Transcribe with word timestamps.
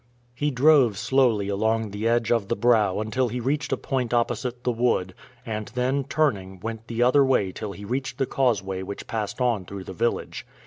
He 0.33 0.49
drove 0.49 0.97
slowly 0.97 1.47
along 1.47 1.91
the 1.91 2.07
edge 2.07 2.31
of 2.31 2.47
the 2.47 2.55
brow 2.55 3.01
until 3.01 3.27
he 3.29 3.39
reached 3.39 3.71
a 3.71 3.77
point 3.77 4.15
opposite 4.15 4.63
the 4.63 4.71
wood, 4.71 5.13
and 5.45 5.67
then, 5.75 6.05
turning, 6.05 6.59
went 6.59 6.87
the 6.87 7.03
other 7.03 7.23
way 7.23 7.51
till 7.51 7.73
he 7.73 7.85
reached 7.85 8.17
the 8.17 8.25
causeway 8.25 8.81
which 8.81 9.05
passed 9.05 9.39
on 9.39 9.63
through 9.63 9.83
the 9.83 9.93
village. 9.93 10.43